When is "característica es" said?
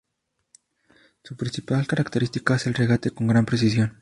1.85-2.65